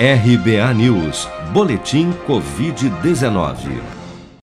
[0.00, 3.82] RBA News, Boletim Covid-19.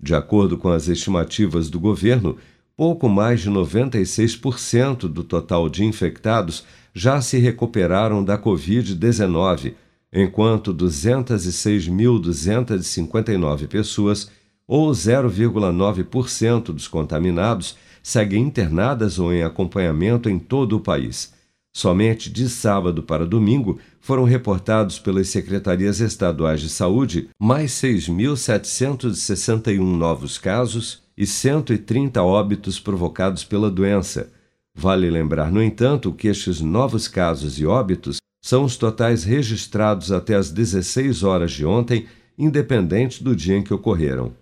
[0.00, 2.36] De acordo com as estimativas do governo,
[2.76, 6.64] pouco mais de 96% do total de infectados
[6.94, 9.74] já se recuperaram da Covid-19,
[10.12, 14.30] enquanto 206.259 pessoas,
[14.68, 21.34] ou 0,9% dos contaminados, seguem internadas ou em acompanhamento em todo o país.
[21.76, 30.38] Somente de sábado para domingo foram reportados pelas secretarias estaduais de saúde mais 6.761 novos
[30.38, 34.32] casos e 130 óbitos provocados pela doença.
[34.74, 40.34] Vale lembrar, no entanto, que estes novos casos e óbitos são os totais registrados até
[40.34, 42.06] às 16 horas de ontem,
[42.38, 44.32] independente do dia em que ocorreram.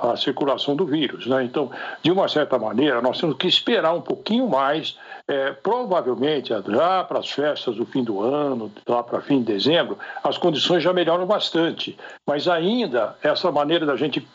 [0.08, 1.26] a, a, circulação do vírus.
[1.26, 1.44] Né?
[1.44, 1.70] Então,
[2.02, 4.98] de uma certa maneira, nós temos que esperar um pouquinho mais,
[5.28, 9.96] é, provavelmente já para as festas do fim do ano, lá para fim de dezembro,
[10.24, 11.96] as condições já melhoram bastante.
[12.26, 14.26] Mas ainda, essa maneira da gente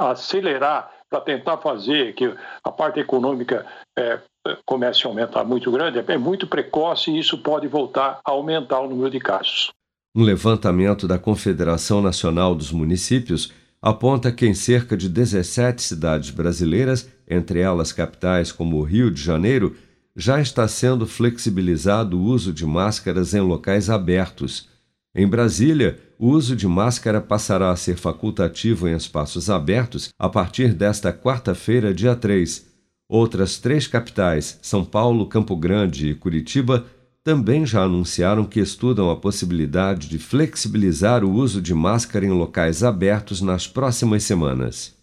[0.00, 2.32] acelerar para tentar fazer que
[2.62, 3.66] a parte econômica
[3.98, 4.20] é,
[4.64, 8.88] comece a aumentar muito grande, é muito precoce e isso pode voltar a aumentar o
[8.88, 9.70] número de casos.
[10.14, 17.08] Um levantamento da Confederação Nacional dos Municípios aponta que em cerca de 17 cidades brasileiras,
[17.28, 19.76] entre elas capitais como o Rio de Janeiro,
[20.14, 24.68] já está sendo flexibilizado o uso de máscaras em locais abertos.
[25.14, 30.72] Em Brasília, o uso de máscara passará a ser facultativo em espaços abertos a partir
[30.72, 32.70] desta quarta-feira, dia 3
[33.10, 36.86] Outras três capitais, São Paulo, Campo Grande e Curitiba,
[37.24, 42.84] também já anunciaram que estudam a possibilidade de flexibilizar o uso de máscara em locais
[42.84, 44.94] abertos nas próximas semanas.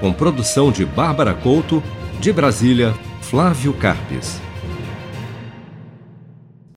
[0.00, 1.82] Com produção de Bárbara Couto,
[2.18, 4.40] de Brasília, Flávio Carpes.